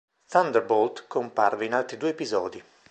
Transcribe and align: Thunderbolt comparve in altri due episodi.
Thunderbolt 0.27 1.05
comparve 1.07 1.65
in 1.65 1.73
altri 1.75 1.97
due 1.97 2.09
episodi. 2.09 2.63